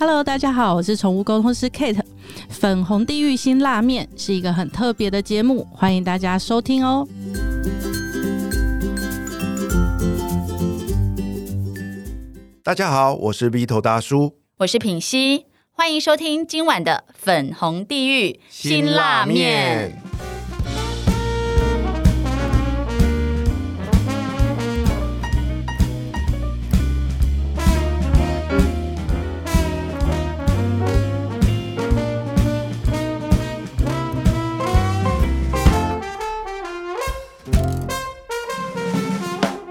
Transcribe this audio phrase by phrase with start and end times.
[0.00, 2.00] Hello，大家好，我是宠物沟通师 Kate。
[2.48, 7.06] 粉红地狱新辣面是一个很特别的节目，欢迎大家收听哦。
[12.62, 20.02] 大家好，我是 V 头大叔，我是品熙，欢迎收听今晚的粉红地狱辛辣面。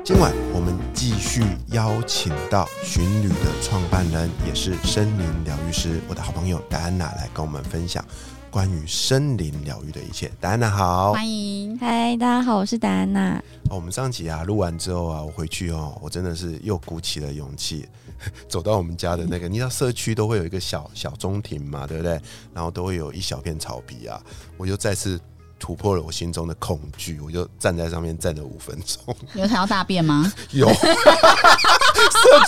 [0.10, 8.04] 今晚我们继续邀请到寻旅的创办人，也是森林疗愈师，我的好朋友戴安娜来跟我们分享
[8.50, 10.32] 关于森林疗愈的一切。
[10.40, 11.78] 戴安娜好，欢迎。
[11.78, 13.38] 嗨，大家好，我是戴安娜。
[13.70, 17.88] 哦我们上集啊录完之后啊，我回去哦，我真的是又鼓起了勇气，
[18.50, 22.20] 走到我们家的那个，你知道社区都会有一个小小中庭嘛，对不对？
[22.52, 24.20] 然后都会有一小片草皮啊，
[24.58, 25.22] 我就再次
[25.60, 29.16] 突破了我心中的恐惧，我就站在上面站了五分钟。
[29.36, 30.32] 有想要大便吗？
[30.52, 30.80] 有， 社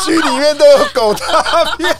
[0.04, 1.95] 区里面都有狗大便，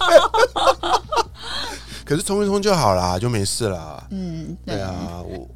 [2.06, 4.08] 可是冲一冲就好啦，就没事啦。
[4.09, 5.48] 嗯，对啊，我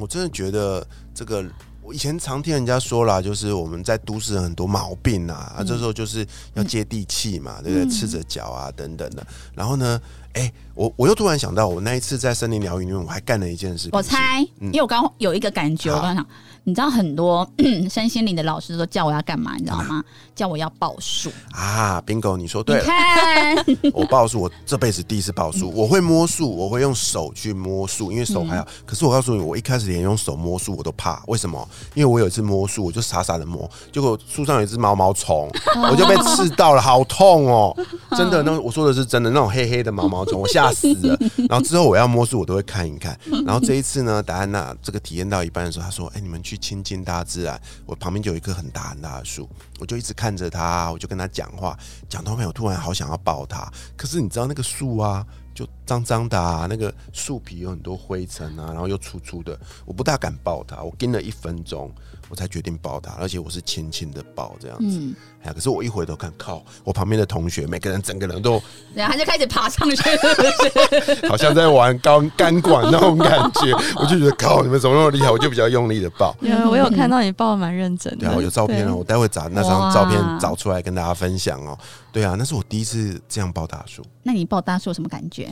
[0.00, 1.44] 我真的觉得这个，
[1.82, 7.90] 我以前常听人家说啦，就是我们在都市人很多毛病啊，啊，这时候就是要接地气嘛，对不对？
[7.90, 9.26] 赤着脚啊，等等的。
[9.54, 10.00] 然后呢，
[10.34, 13.90] 哎、我我又突然想到，我那一次在森林疗愈里面，我还干了一件事情。
[13.92, 16.26] 我猜，因为我刚刚有一个感觉，我刚刚想，
[16.64, 17.48] 你知道很多
[17.90, 20.02] 身心灵的老师都叫我要干嘛，你知道吗？
[20.34, 21.30] 叫我要报数。
[21.50, 22.84] 啊，bingo，你说对了。
[22.84, 23.56] 看，
[23.92, 28.66] 我报数，我这辈子第一次报数，我会摸树，我会用手去摸树，因为手还好。
[28.86, 31.68] 可是我告诉你，我一开始连用手摸树我都怕，为什么？
[31.94, 35.50] 因为我有一次摸树，我就傻傻的摸，结果树上有一只毛毛虫，
[35.90, 37.76] 我就被刺到了，好痛哦！
[38.16, 41.18] 真的，那我说的是真的，那种黑黑的毛毛我吓死了。
[41.48, 43.18] 然后之后我要摸树，我都会看一看。
[43.44, 49.48] 然后这一次呢，达安娜这个体验到一半的时候，她说：“哎、你们去亲近大自然。”我旁边就有一棵很大很大的树，
[49.78, 60.82] 我就一直看着它，我就跟它讲话，讲到后面我突然好想要抱它，可是你知道那个树啊，就脏脏的啊，那个树皮有很多灰尘啊，然后又粗粗的，我不大敢抱它。
[60.82, 61.90] 我盯了一分钟，
[62.30, 64.98] 我才决定抱他，而且我是轻轻的抱这样子。
[65.00, 68.62] 嗯，哎呀，可是我一回头看，靠，我旁边的同学每个人整个人都
[68.94, 71.26] 然后他就开始爬上去，是不是？
[71.28, 75.30] 好像在玩钢钢管那种感觉，我就觉得靠，你们怎么那么厉害？
[75.30, 76.34] 我就比较用力的抱。
[76.40, 78.20] 有，我有看到你抱的蛮认真的。
[78.20, 81.76] 对啊，我有照片啊，我待会找那张照片找出来跟大家分享哦。
[82.12, 85.50] 对啊，那是我第一次这样抱大树，那你抱大树有什么感觉？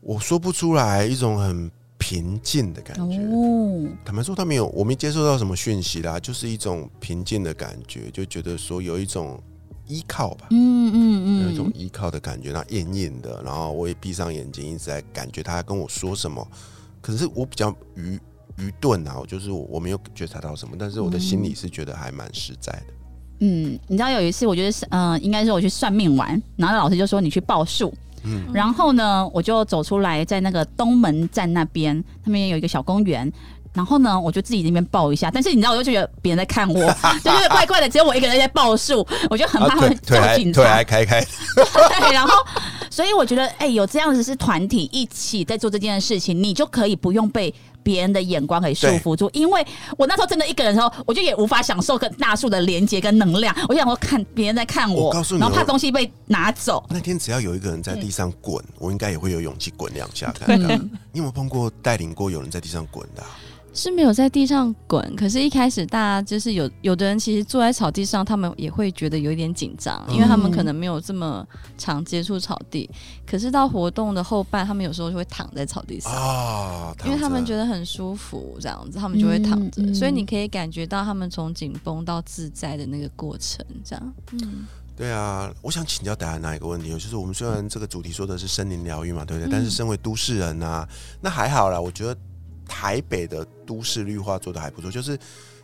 [0.00, 1.70] 我说不出来，一种很
[2.02, 3.16] 平静的感觉。
[3.18, 9.40] 哦，坦白说，他没有，我没接受到什么讯息啦，就是一种平静的感觉，就觉得说有一种
[9.86, 16.44] 依靠吧，嗯嗯嗯有一种嗯，依靠的感觉，那硬硬的，然后我也闭上眼睛，一直在感觉他跟我说什么，
[17.00, 18.18] 可是我比较愚
[18.58, 22.86] 愚钝啊，我就是我我没有觉察到什么，但是我的心里是觉得还蛮实在的。
[23.44, 27.92] 嗯，你知道有一次，我觉得是，嗯、应该是我去算命玩，然后老师就说你去报数，
[28.24, 33.30] 嗯然后呢，我就走出来，在那个东门站那边，那边有一个小公园。
[33.74, 36.74] 然后呢，我就自己那边抱一下，但是你知道，我就觉得别人在看我，
[37.24, 40.84] 就是怪怪的，只有我一个人在报数，我就很怕会啊腿腿叫警还腿还察。
[40.84, 41.24] 开开，
[42.04, 42.34] 对，然后，
[42.90, 49.30] 所以我觉得，哎、有这样子是团体一起在做这件事情，你就可以不用被别人的眼光给束缚住。
[49.32, 49.64] 因为
[49.96, 53.54] 我那时候真的一个人的时候，我就也无法享受跟大树的连接跟能量。
[53.68, 56.84] 我想说，看别人在看我，我告诉你然后怕东西被拿走。
[56.88, 60.70] 那天只要有一个人在地上滚，我应该也会有勇气滚两下看看。
[60.70, 63.28] 嗯，你有没有碰过带领过有人在地上滚的啊、
[63.74, 71.46] 是没有在地上滚，可是一开始大家就是有有的人其实坐在草地上，他们也会觉得有一点紧张，因为他们可能没有这么
[71.78, 72.88] 常接触草地。
[73.26, 76.12] 可是到活动的后半，他们有时候就会躺在草地上。
[76.12, 76.94] 啊？
[77.06, 84.14] 因为他们觉得很舒服，这样子他们就会躺着，嗯嗯所以你可以感觉到他们从紧绷到自在的那个过程，这样。
[84.32, 89.48] 嗯，对啊，我想请教大家哪一个问题哦，就是我们虽然这个主题说的是森林疗愈嘛，对不对？
[89.48, 90.86] 嗯但是身为都市人啊，
[91.22, 91.80] 那还好啦。
[91.80, 92.14] 我觉得
[92.66, 95.18] 台北的都市绿化做的还不错，就是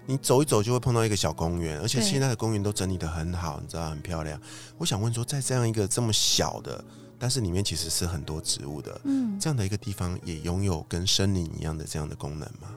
[0.06, 4.40] 你走一走就会碰到一个小公园，而且现在的公园都整理的很好，你知道很漂亮。
[4.76, 6.82] 我想问说，在这样一个这么小的，
[7.18, 12.68] 但是里面其实是很多植物的，嗯，这样的一个地方，也拥有跟森林一样的这样的功能吗？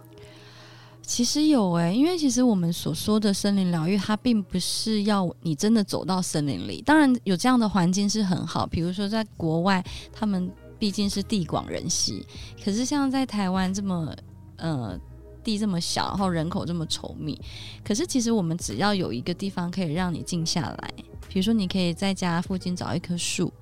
[1.03, 6.81] 其实有诶、因为其实我们所说的森林疗愈，它并不是要你真的走到森林里。
[6.83, 9.83] 当然有这样的环境是很好，比如说在国外，
[10.13, 10.50] 他们
[10.81, 12.25] 毕竟是地广人稀，
[12.66, 14.16] 可是像在台湾这么
[14.57, 15.00] 呃
[15.44, 17.39] 地这么小，然后人口这么稠密，
[17.83, 20.92] 可是其实我们只要有一个地方可以让你静下来，
[21.30, 23.54] 比如说你可以在家附近找一棵树，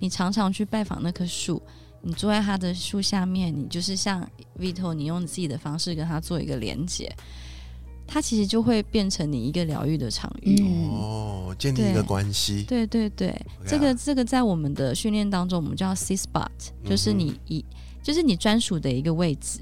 [0.00, 1.62] 你常常去拜访那棵树，
[2.02, 4.28] 你坐在它的树下面，你就是像
[4.58, 7.08] Vito，你用自己的方式跟它做一个连接，
[8.06, 10.62] 它其实就会变成你一个疗愈的场域。
[10.62, 13.34] 嗯哦，建立一个关系，对对对，
[13.66, 16.48] 这个这个在我们的训练当中，我们叫 C spot，
[16.84, 17.64] 就是你以
[18.02, 19.60] 就是你专属的一个位置。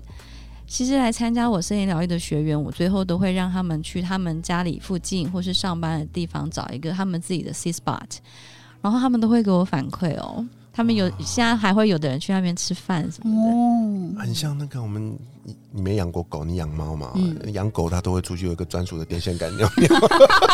[0.67, 8.19] 其实来参加我声音疗愈的学员，我最后都会让他们去他们家里附近或是上班的地方找一个他们自己的 C spot，
[8.81, 10.46] 然后他们都会给我反馈哦。
[10.75, 13.50] 他们有现在还会有的人去那边吃饭什么的。
[13.50, 17.11] 哦，很像那个我们，你你没养过狗，你养猫嘛？
[17.15, 19.88] 嗯养狗它都会出去有一个专属的电线杆尿尿，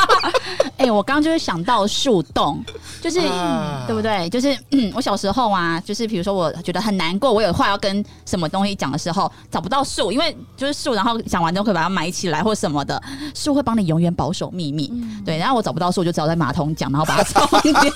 [0.77, 2.63] 哎、我刚刚就是想到树洞，
[3.01, 4.29] 就是、啊对不对？
[4.31, 13.01] 就是、嗯、 我小时候啊，就是比如说我觉得很难过，我有话要跟什么东西讲的时候，找不到树，因为就是树，然后讲完之后可以把它埋起来或什么的，
[13.35, 14.93] 树会帮你永远保守秘密。
[15.25, 17.93] 对，然后我找不到树，我就只好在马桶讲，然后把它冲掉。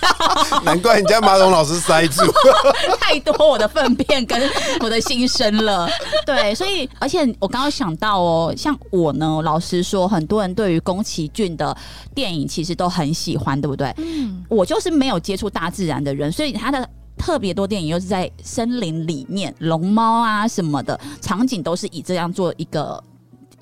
[0.65, 2.33] 难怪你家马桶老是塞住。
[3.01, 4.41] 太多我的粪便跟
[4.81, 5.89] 我的心声了。
[6.25, 11.77] 对，所以而且我刚刚想到哦，像我呢，老实说，很多人对于宫崎骏的
[12.15, 13.93] 电影其实都很喜欢，对不对？
[13.99, 16.89] 嗯，我就是没有接触大自然的人，所以他的。
[17.17, 23.03] 特别多电影又是在森林里面，龙猫啊什么的场景都是以这样做一个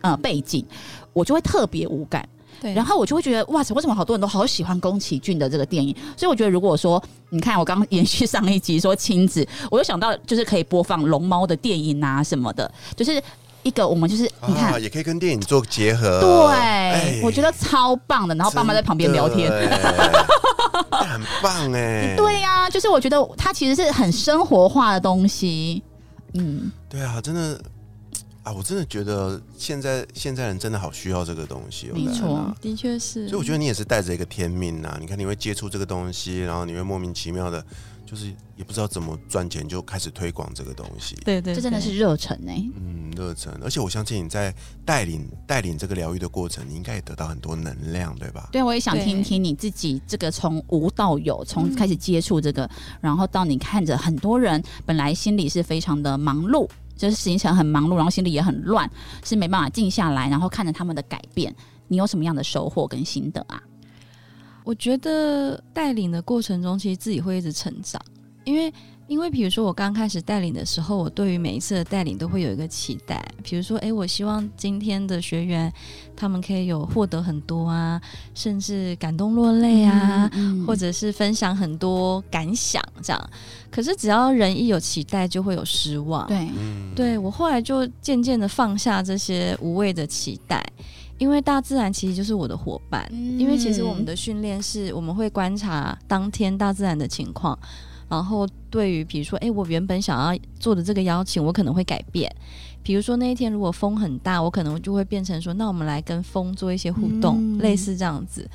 [0.01, 0.65] 呃背景，
[1.13, 2.27] 我就会特别无感。
[2.63, 2.73] 对。
[2.73, 5.93] 然后我就会觉得，哇塞，为什么好多人都好喜欢宫崎骏的这个电影？
[6.17, 13.21] 所以我觉得，如果说你看我刚刚延续上一集说亲子，我就想到就是可以播放龙猫的电影啊什么的，就是
[13.65, 14.73] 一个我们就是你看。
[14.73, 16.21] 啊，也可以跟电影做结合。
[16.21, 18.35] 对，哎我觉得超棒的。
[18.37, 19.51] 然后爸妈在旁边聊天，
[20.91, 22.15] 很棒哎。
[22.17, 25.83] 对呀、就是我觉得它其实是很生活化的东西。
[26.35, 27.61] 嗯，对啊，真的
[28.43, 31.93] 啊，我真的觉得现在现在人真的好需要这个东西哦。
[31.95, 33.29] 没错的确是。
[33.29, 37.65] 所以我觉得你也是带着一个天命呐、你看你会接触这个东西，然后你会莫名其妙的，
[38.05, 41.15] 就是也不知道怎么赚钱，就开始推广这个东西。
[41.25, 44.53] 对对，这真的是热忱哎、嗯，热忱，而且我相信你在
[44.85, 48.49] 带领带领这个疗愈的过程，你应该也得到很多能量，对吧？
[48.51, 52.69] 对，我也想听听你自己这个从无到有，从嗯开始接触这个，
[53.01, 56.69] 然后到你看着很多人本来心里是非常的忙碌，
[57.03, 58.89] 就是行程很忙碌，然后心里也很乱，
[59.25, 61.53] 是没办法静下来，然后看着他们的改变，
[61.89, 63.61] 你有什么样的收获跟心得啊？
[64.63, 68.01] 我觉得带领的过程中，其实自己会一直成长，
[68.45, 68.73] 因为
[69.13, 75.71] 因为比如说我刚开始带领的时候，我对于每一次的带领都会有一个期待，比如说，诶，我希望今天的学员
[76.17, 78.01] 他们可以有获得很多啊，
[78.35, 83.31] 甚至感动落泪啊，嗯或者是分享很多感想这样。
[83.71, 86.27] 可是只要人一有期待，就会有失望。
[86.27, 90.65] 对，嗯，对我后来就渐渐的放下这些无谓的期待，
[91.19, 93.07] 因为大自然其实就是我的伙伴。
[93.13, 97.59] 嗯因为其实我们的训练是我们会观察当天大自然的情况，
[98.13, 102.31] 然后对于比如说，哎，我原本想要做的这个邀请，我可能会改变。
[102.83, 108.47] 比如说那一天如果风很大，我可能就会变成说，那我们来跟风做一些互动，嗯类似这样子。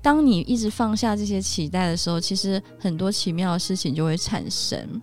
[0.00, 5.02] 当你一直放下这些期待的时候，其实很多奇妙的事情就会产生。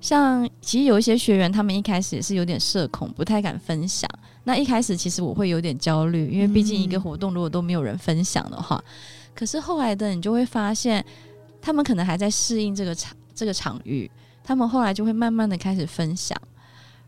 [0.00, 4.08] 像其实有一些学员，他们一开始也是有点社恐，不太敢分享。
[4.44, 8.82] 那一开始其实我会有点焦虑，因为毕竟一个活动如果都没有人分享的话，
[9.34, 11.04] 可是后来的你就会发现，
[11.64, 14.10] 他们可能还在适应这个场这个场域，
[14.44, 16.38] 他们后来就会慢慢的开始分享，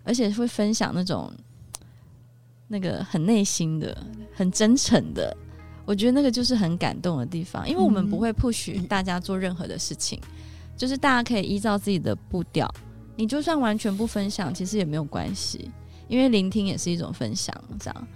[0.02, 1.30] 而且会分享那种
[2.66, 3.94] 那个很内心的、
[4.32, 5.36] 很真诚的。
[5.84, 10.18] 我觉得那个就是很感动的地方，因为我们不会 push 大家做任何的事情，
[10.74, 12.66] 就是大家可以依照自己的步调。
[13.14, 15.70] 你就算完全不分享，其实也没有关系，
[16.08, 18.08] 因为聆听也是一种分享，这样。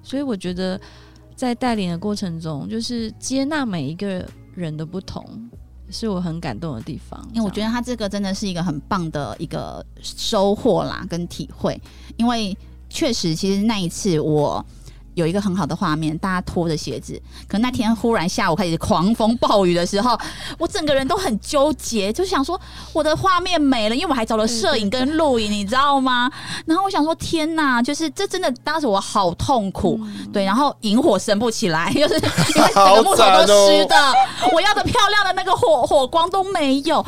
[0.00, 0.80] 所以我觉得
[1.34, 4.24] 在带领的过程中，就是接纳每一个
[4.54, 5.50] 人的不同，
[5.90, 7.20] 是我很感动的地方。
[7.32, 11.80] 因为我觉得，他这个真的是一个很棒的一个收获啦，跟体会。
[12.16, 12.56] 因为
[12.88, 14.64] 确实，其实那一次我
[15.18, 20.16] 有一个很好的画面，大家脱着鞋子，可那天忽然下午开始狂风暴雨的时候，
[20.58, 22.58] 我整个人都很纠结，就想说
[22.92, 26.30] 我的画面没了，因为我还找了摄影跟录影，你知道吗？
[26.64, 30.00] 然后我想说，天哪，就是这真的当时我好痛苦。
[30.32, 33.96] 对，然后萤火升不起来， 就是因为整个木头都湿的，
[34.52, 37.04] 我要的漂亮的那个火火光都没有，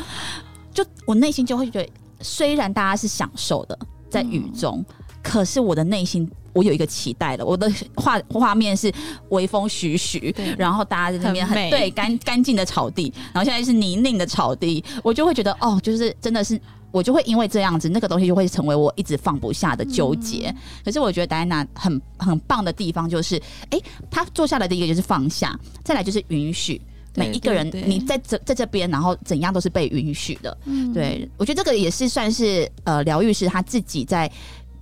[0.75, 1.89] 就我内心就会觉得，
[2.21, 3.79] 虽然大家是享受的
[4.11, 4.85] 在雨中，
[5.23, 8.93] 可是我的内心我有一个期待了，我的画画面是
[9.31, 16.61] 微风徐徐，然后大家在那边很很对干干净的草地，然后现在是泥泞的草地，我就会觉得哦，就是真的是。
[16.93, 20.49] 我就会因为这样子，那个东西就会成为我一直放不下的纠结。
[20.49, 23.41] 嗯可是我觉得戴安娜很很棒的地方就是，
[23.71, 23.79] 哎、
[24.11, 26.83] 她坐下来的一个就是放下，再来就是允许。
[27.15, 30.59] 每一个人你在这在这边，然后怎样都是被允许的。
[30.65, 34.29] 嗯对我觉得这个也是算是呃疗愈师他自己在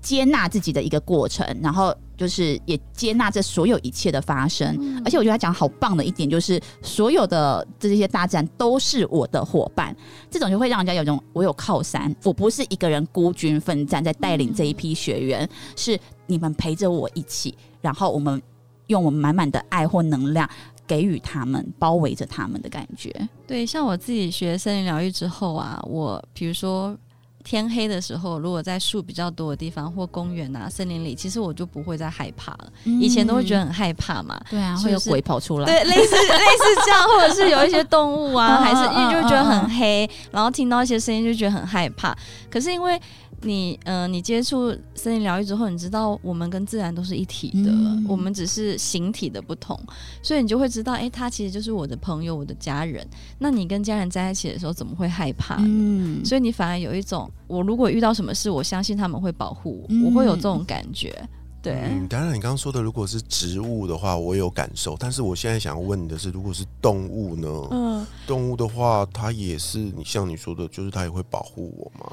[0.09, 4.75] 接纳自己的一个过程，然后就是也接纳这所有一切的发生。
[4.81, 9.95] 嗯而且我觉得他讲好棒的一点就是，所有的这些大自然都是我的伙伴，
[10.31, 15.47] 这种就会让人家有种我有靠山，我不是一个人孤军奋战在带领这一批学员，
[15.77, 18.41] 是你们陪着我一起，然后我们
[18.87, 20.49] 用我们满满的爱或能量
[20.87, 23.15] 给予他们，包围着他们的感觉。
[23.47, 26.97] 对，像我自己学森林疗愈之后啊，我比如说
[27.45, 32.73] 天黑的时候，如果在树比较多的地方或公园啊、森林里，其实我就不会再害怕了。
[32.85, 35.65] 以前都会觉得很害怕嘛，对啊，会有鬼跑出来。
[35.65, 42.15] 对，类似 类似这样，或者是有一些动物啊，嗯还是因为就觉得很黑，然后听到一些声音就觉得很害怕。
[42.51, 43.01] 可是因为
[43.43, 49.79] 你，呃，你接触森林疗愈之后，你知道我们跟自然都是一体的，嗯我们只是形体的不同，
[50.23, 53.07] 所以你就会知道，哎、他其实就是我的朋友，我的家人。
[53.39, 55.65] 那你跟家人在一起的时候，怎么会害怕呢？
[55.67, 61.15] 嗯，所以你反而有一种，我如果遇到什么事，我相信他们会保护我，嗯我会有这种感觉。
[61.61, 64.97] 对，嗯，当然，你刚刚说的如果是植物的话，我有感受。
[64.99, 67.49] 但是我现在想要问你的是，如果是动物呢？
[67.73, 72.13] 嗯，动物的话，它也是你像你说的，就是它也会保护我嘛。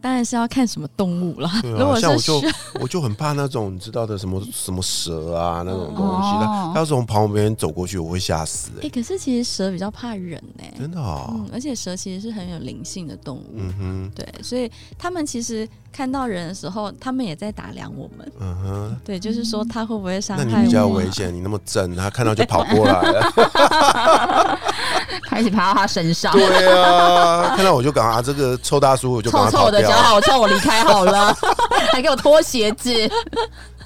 [0.00, 1.50] 当然是要看什么动物啦。
[1.62, 2.42] 对啊， 如果像我就
[2.80, 18.96] 我就很怕那种你知道的什么什么蛇啊那种东西，哦它它要从旁边走过去，我会吓死哎、哎、可是其实蛇比较怕人呢、真的啊、嗯，而且蛇其实是很有灵性的动物，嗯哼，对，所以他们其实看到人的时候，他们也在打量我们，嗯哼。
[19.04, 20.60] 对，就是说他会不会伤那害我、啊？
[20.60, 24.60] 你比较危险，你那么正，他看到就跑过来了。
[25.28, 29.90] 开始爬到他身上，对啊，看到我就赶啊，这个臭大叔我就赶臭臭的，脚。
[29.92, 31.36] 好臭，我离开好了，
[31.92, 32.92] 还给我脱鞋子。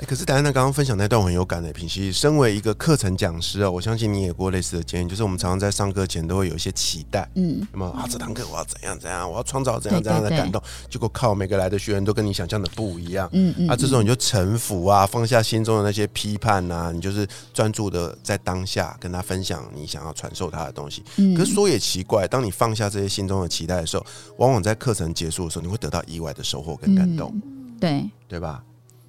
[0.04, 13.28] 欸可是戴安娜刚刚分享那段我很有感的，平息，身为一个课程讲师啊，我相信你也过类似的经验，就是我们常常在上课前都会有一些期待，嗯，那么啊，这堂课我要怎样怎样，我要创造怎样怎样的感动，结果靠每个来的学员都跟你想象的不一样。
[13.32, 21.02] 嗯嗯啊，这时候你就臣服啊，放下心中的那些批判啊，你就是专注的在当下跟他分享你想要传授他的东西。
[21.16, 24.04] 嗯可是说也奇怪，当你放下这些心中的期待的时候，
[24.37, 27.34] 往往在课程结束的时候，你会得到意外的收获跟感动，
[27.80, 28.62] 对，对吧？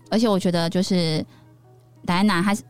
[0.10, 1.26] 而且我觉得就是
[2.06, 2.62] 戴安娜，她是。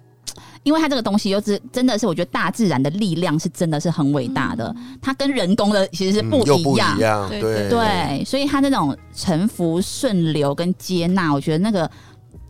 [0.63, 6.97] 因为她这个东西又是真的是，我觉得大自然的力量是真的是很伟大的，它跟人工的其实是嗯不一样。
[6.97, 11.89] 一样，对对对，所以它那种沉浮、顺流跟接纳，我觉得那个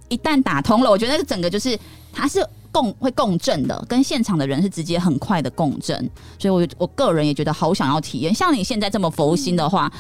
[0.08, 1.78] 一旦打通了，我觉得那个整个就是
[2.14, 6.10] 它是共会共振的，跟现场的人是直接很快的共振。
[6.40, 8.34] 所以我我个人也觉得好想要体验。
[8.34, 9.92] 像你现在这么佛心的话。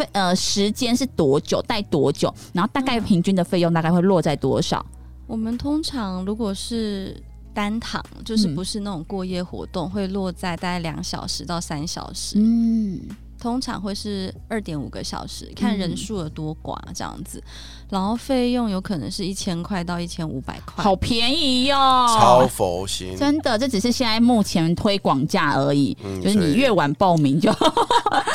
[0.00, 1.60] 费呃，时间是多久？
[1.62, 2.32] 待多久？
[2.54, 4.84] 然后大概平均的费用大概会落在多少？
[5.26, 12.98] 我们通常如果是单堂，就是嗯不是那种过夜活动，会落在大概两小时到三小时，嗯，
[13.38, 17.42] 通常会是二点五个小时，看人嗯数有多寡这样子。
[17.88, 27.52] 然后费用有可能是一千块到一千五百块，好便宜哟、超佛心，真的，这只是现在目前推广价而已，嗯就是你越晚报名就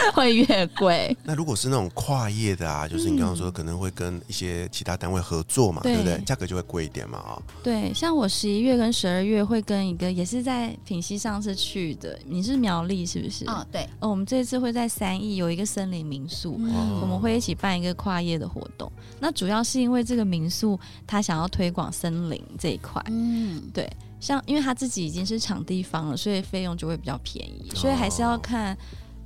[0.13, 1.15] 会越贵。
[1.23, 6.21] 那如果是那种跨业的啊，就是你刚刚说可能会跟一些其他单位合作嘛，对对不对？
[6.25, 7.41] 价格就会贵一点嘛啊。
[7.63, 13.45] 对，像我十一月跟十二月会跟一个也是在品溪上次去的，你是苗栗是不是？
[13.45, 18.91] 哦，对，哦，我们这次会在三义有一个森林民宿，哦我们会一起办一个跨业的活动。
[19.19, 28.75] 那主要是因为这个民宿他想要推广森林这一块，嗯，对像因为他自己已经是场地方了，所以费用就会比较便宜，所以还是要看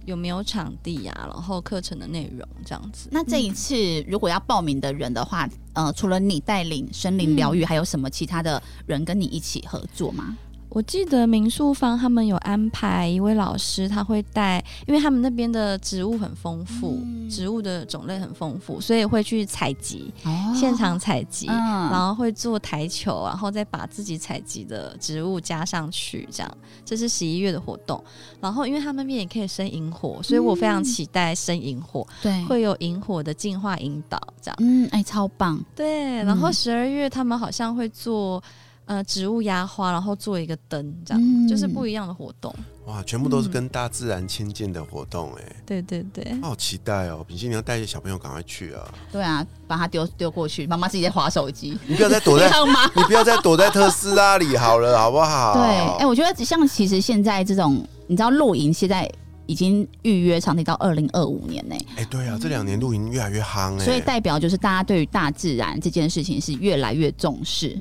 [0.10, 3.08] 有没有场地呀、然后课程的内容这样子。
[3.12, 3.76] 那这一次
[4.08, 10.36] 如果要报名的人的话，呃，除了你带领森林疗愈，还有什么其他的人跟你一起合作吗？
[10.70, 21.58] 我记得民宿方他们有安排一位老师，他会带，因为他们那边的植物很丰富，嗯植物的种类很丰富，所以会去采集，哦现场采集，嗯
[21.90, 26.58] 然后会做台球，然后再把自己采集的植物加上去，这样。
[26.86, 28.04] 这是十一月的活动。
[28.40, 34.56] 然后因为他们那边也可以生萤火，所以我非常期待生萤火，对，会有萤火的净化引导，这样。
[34.60, 38.42] 嗯，哎，超棒，对，嗯然后十二月他们好像会做。
[38.90, 42.54] 呃植物压花，然后做一个灯，这样、嗯就是不一样的活动。
[42.86, 47.24] 哇，全部都是跟大自然亲近的活动、哎、对对对，好期待哦！
[47.24, 48.82] 品心，你要带小朋友赶快去啊！
[49.12, 52.50] 对啊，把它丢丢过去，妈妈自己在划手机，你不要再躲在，
[52.98, 55.54] 你不要再躲在特斯拉里好了，好不好？
[55.54, 55.64] 对，
[56.00, 59.08] 哎、我觉得像其实现在这种，你知道露营现在
[59.46, 67.80] 已经预约场地到二零二五年呢、哎、对啊，这两年露营越来越夯哎、所以代表就是大家对于大自然这件事情是越来越重视。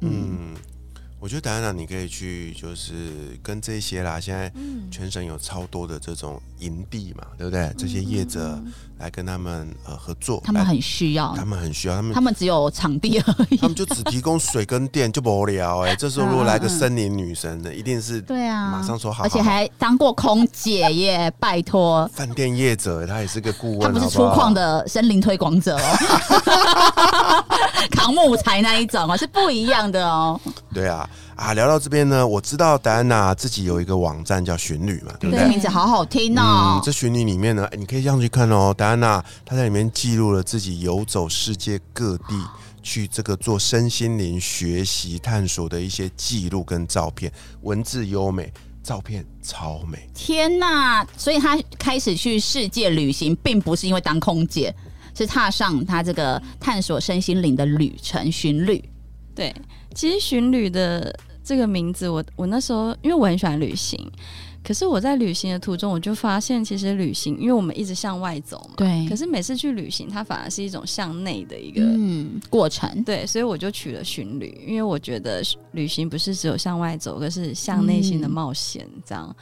[0.00, 0.54] 嗯，
[1.20, 4.52] 我觉得戴安娜你可以去，就是跟这些啦，现在
[4.90, 7.72] 全省有超多的这种营地嘛，对不对？
[7.76, 8.60] 这些业者
[8.98, 13.56] 来跟他们呃合作，他们很需要，他们很需要，他们他们只有场地而已。
[13.56, 22.08] 他们就只提供水跟电就无聊哎、 这时候如果来个森林女神的，一定是对啊，马上说好而且还当过空姐耶， 拜托。
[22.14, 27.44] 饭店业者，他也是个顾问，他不是粗犷的森林推广者哦，
[27.90, 30.40] 扛木材那一种啊，是不一样的哦。
[30.72, 31.54] 对啊啊！
[31.54, 35.48] 聊到这边呢，我知道戴安娜自己有一个网站叫寻旅嘛，对不这对？
[35.48, 36.80] 名字好好听嗯哦，。
[36.84, 38.74] 这寻旅里面呢，哎你可以上去看哦。
[38.76, 42.34] 戴安娜她在里面记录了自己游走世界各地，
[42.82, 47.32] 去这个做身心灵学习探索的一些记录跟照片，
[47.62, 50.08] 文字优美，照片超美。
[50.14, 51.06] 天呐！
[51.16, 54.74] 所以她开始去世界旅行，并不是因为当空姐，
[55.18, 58.82] 是踏上他这个探索身心灵的旅程巡旅。
[59.34, 59.54] 对，
[59.94, 61.12] 其实巡旅的
[61.44, 63.98] 这个名字我，我那时候因为我很喜欢旅行，
[64.64, 71.80] 可是我在旅行的途中，我就发现其实旅行，因为我们一直向外走嘛，对可是每次去旅行，它反而是一种向内的一个。
[71.82, 79.34] 嗯，过程对，所以我就取了巡旅，因为我觉得旅行不是只有向外走，而是向内心的冒险这样。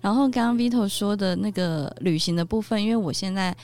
[0.00, 3.56] 然后刚刚 Vito 说的那个旅行的部分，因为我现在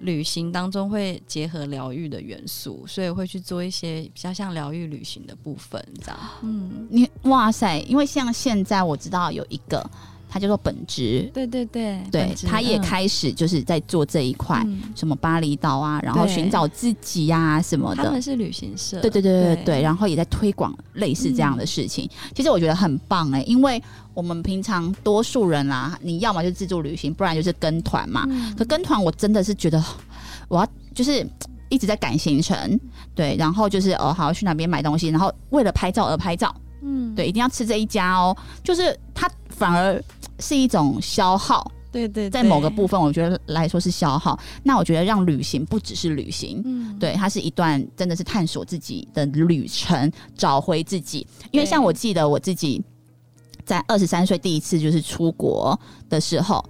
[0.00, 6.18] 旅行当中会结合疗愈的元素，所以会去做一些比较像疗愈旅行的部分这样。
[6.42, 7.78] 嗯，你哇塞！
[7.80, 9.88] 因为像现在我知道有一个，
[10.34, 12.82] 它叫做本职，对对对，对他也嗯。
[12.82, 14.82] 开始就是在做这一块，嗯。
[14.96, 18.02] 什么巴厘岛啊，然后寻找自己呀、什么的。
[18.02, 18.20] 他们。
[18.20, 22.10] 是旅行社，对对对对对，然后也在推广类似这样的事情。
[22.34, 23.80] 其实我觉得很棒哎、因为
[24.12, 28.24] 我们平常多数人啦，你要么就自助旅行，不然就是跟团嘛。
[28.28, 28.52] 嗯。
[28.56, 29.80] 可跟团我真的是觉得，
[30.48, 31.24] 我要就是
[31.68, 32.80] 一直在赶行程，
[33.14, 40.02] 对，然后就是哦，好去哪边买东西，然后为了拍照而拍照，嗯，对，一定要吃这一家哦，就是他反而
[40.38, 44.38] 是一种消耗，对对，在某个部分，我觉得来说是消耗。
[44.62, 51.26] 那我觉得让旅行不只是旅行，嗯，对，它是一段真的是探索自己的旅程，找回自己。
[51.50, 52.82] 因为像我记得我自己
[53.64, 56.64] 在二十三岁第一次就是出国的时候，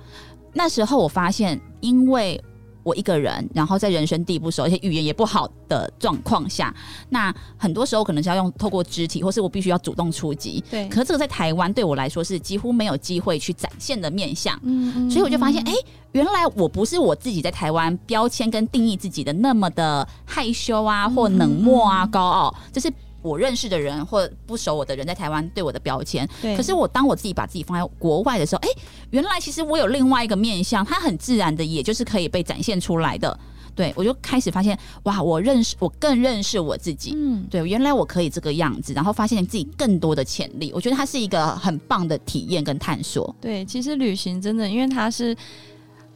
[0.52, 2.40] 那时候我发现，因为
[2.84, 6.72] 我一个人，然后在人生地不熟，而且语言也不好的状况下，
[7.08, 10.62] 那很多时候可能是要用透过肢体，或是我必须要主动出击。
[10.70, 14.54] 对，可是这个在台湾对我来说是几乎没有机会去展现的面相。
[14.62, 15.74] 嗯嗯所以我就发现，嗯哎、
[16.12, 22.92] 原来我不是我自己在台湾标签跟定义自己的那么的害羞啊，或冷漠啊、高傲，这是
[23.24, 26.28] 我认识的人或不熟我的人在台湾对我的标签。
[26.42, 28.68] 对，可是我当我自己把自己放在国外的时候，哎、
[29.10, 33.36] 原来其实我有另外一个面相，它很自然的，也就是可以被展现出来的。
[33.74, 37.12] 对我就开始发现，哇，我认识，我更认识我自己。
[37.16, 40.70] 嗯，对，原来我可以这个样子，然后发现自己更多的潜力。
[40.72, 43.34] 我觉得它是一个很棒的体验跟探索。
[43.40, 45.36] 对，其实旅行真的，因为它是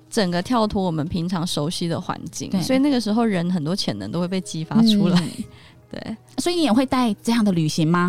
[0.08, 5.20] 整个跳脱我们平常熟悉的环境，所以那个时候人很多潜能都会被激发出来。
[5.20, 5.44] 嗯
[5.90, 8.08] 对所以你也会带这样的旅行吗？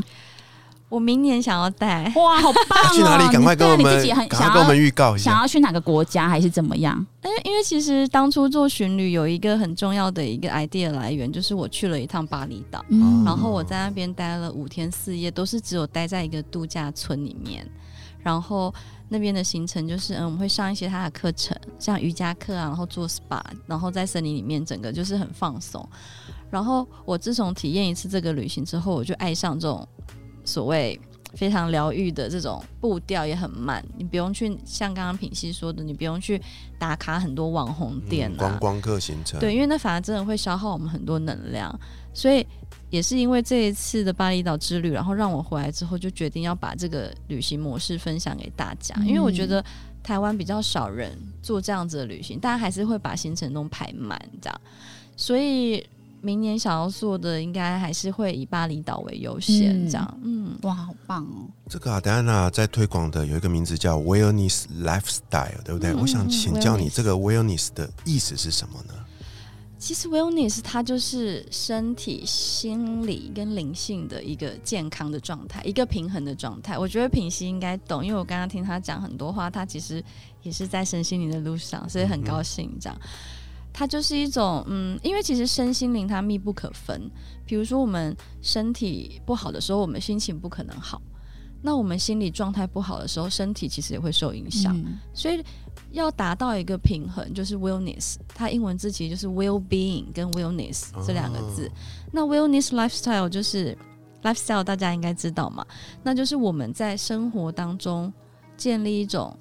[0.89, 2.89] 我明年想要带，哇，好棒、哦！
[2.97, 3.31] 去哪里？
[3.31, 5.29] 赶快跟我们你对你自己很，想要赶快跟我们预告一下。
[5.29, 7.05] 想要去哪个国家，还是怎么样？
[7.23, 12.83] 因为因为其实当初做巡旅有一个很重要的一个 idea 来源，就是我去了一趟巴厘岛。
[12.89, 17.63] 嗯然后我在那边待了五天四夜，都是只有待在一个度假村里面。
[18.23, 18.73] 然后
[19.09, 25.87] 那边的行程就是，嗯，我们会上一些他的课程，像瑜伽课啊，然后做 SPA，然后在森林里面整个就是很放松。
[26.51, 29.87] 然后我自从体验一次这个旅行之后，我就爱上这种
[30.45, 30.99] 所谓
[31.33, 33.83] 非常疗愈的这种步调，也很慢。
[33.97, 36.41] 你不用去像刚刚品熙说的，你不用去
[36.77, 41.79] 打卡很多网红店啊，嗯观光客行程，对，因为那反而真的会消耗我们很多能量，
[42.13, 42.45] 所以
[42.89, 49.63] 也是因为这一次的巴厘岛之旅，然后让我回来之后就决定要把这个旅行模式分享给大家，因为我觉得
[50.01, 54.61] 台湾比较少人做这样子的旅行，大家还是会把行程都排满这样，
[55.15, 55.85] 所以
[56.21, 60.57] 明年想要做的应该还是会以巴厘岛为优先这样，嗯。
[60.63, 61.47] 哇，好棒哦！
[61.69, 65.91] 这个啊，戴安娜在推广的有一个名字叫 Wellness Lifestyle，对不对？
[65.91, 68.93] 嗯我想请教你，嗯这个 Wellness 的意思是什么呢？
[69.79, 76.77] 其实 wellness 它就是身体、心理跟灵性的一个健康的状态，一个平衡的状态。
[76.77, 80.03] 我觉得品熙应该懂，因为我刚刚听他讲很多话，他其实
[80.43, 82.99] 也是在身心灵的路上，所以很高兴这样。
[83.71, 87.09] 它就是一种，嗯，因为其实身心灵它密不可分。
[87.45, 90.99] 比如说我们身体不好的时候，我们心情不可能好；
[91.61, 94.75] 那我们心理状态不好的时候，身体其实也会受影响。
[94.77, 95.43] 嗯所以
[95.91, 101.69] 要达到一个平衡，就是 wellness，它英文字其实就是 well being 跟 wellness 这两个字。
[102.11, 103.75] 那 wellness lifestyle 就是
[104.21, 105.65] lifestyle，大家应该知道嘛？
[106.03, 108.11] 那就是我们在生活当中
[108.55, 109.35] 建立一种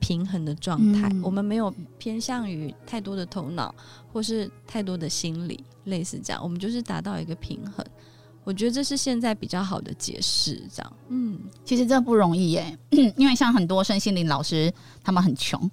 [0.00, 3.74] 平衡的状态，嗯我们没有偏向于太多的头脑
[4.12, 7.86] 或是太多的心理，类似这样，我们就是达到一个平衡。
[8.46, 12.78] 我觉得这是现在比较好的解释，这样，嗯，其实这不容易耶，
[13.16, 15.68] 因为像很多身心灵老师，他们很穷，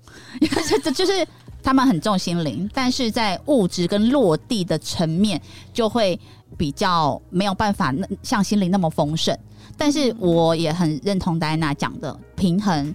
[0.83, 1.25] 这 就是
[1.61, 5.39] 他们很重心灵，但是在物质跟落地的层面，
[5.71, 6.19] 就会
[6.57, 9.37] 比较没有办法那像心灵那么丰盛。
[9.77, 12.93] 但是我也很认同戴安娜讲的平衡。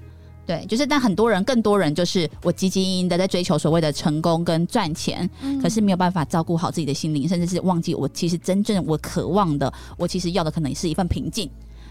[0.48, 5.28] 对，就是但很多人，更多人就是我汲汲营营的在追求所谓的成功跟赚钱，
[5.62, 11.50] 可是没有办法照顾好自己的心灵，甚至是忘记我其实真正我渴望的，我其实要的可能是一份平静。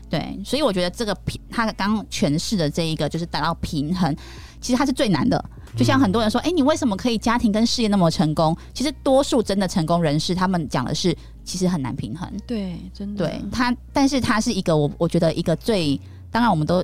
[0.10, 4.12] 对，所以我觉得这个平，他刚刚诠释的这一个就是达到平衡，
[4.60, 5.44] 其实它是最难的。
[5.76, 8.58] 就像很多人说，哎、你为什么可以家庭跟事业那么成功？
[8.74, 12.28] 其实多数真的成功人士，他们讲的是其实很难平衡。
[12.48, 16.00] 对，真的，对他，但是他是一个我我觉得一个最，
[16.32, 16.84] 当然我们都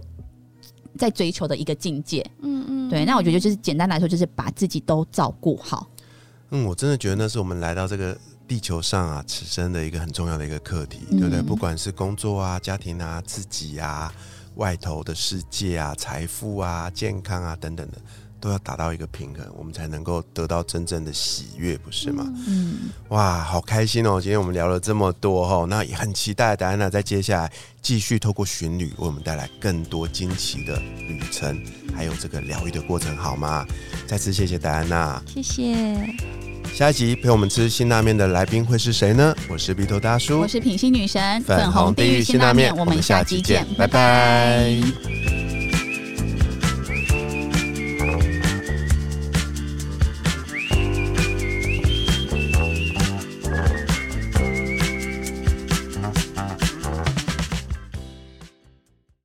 [0.97, 2.25] 在追求的一个境界。
[2.41, 5.87] 嗯嗯，对，那我觉得就是简单来说，就是把自己都照顾好。
[6.51, 11.41] 嗯，我真的觉得那是我们来到这个地球上啊，此生的一个很重要的一个课题，嗯对不对？
[11.41, 14.13] 不管是工作啊、家庭啊、自己啊、
[14.55, 17.97] 外头的世界啊、财富啊、健康啊等等的，
[18.43, 22.27] 都要达到一个平衡，我们才能够得到真正的喜悦，不是吗？
[22.45, 24.19] 嗯，哇，好开心哦！
[24.19, 27.49] 今天我们聊了这么多哈，那也很期待戴安娜在接下来
[27.81, 30.77] 继续透过巡旅为我们带来更多惊奇的
[31.07, 31.57] 旅程，
[31.95, 33.65] 还有这个疗愈的过程，好吗？
[34.05, 35.23] 再次谢谢戴安娜。
[35.25, 35.65] 谢谢。
[36.73, 39.33] 下一集陪我们吃辛拉面的来宾会是谁呢？
[39.47, 45.22] 我是鼻头大叔我，是品心女神，粉红地狱辛拉面，我们下集见，拜拜拜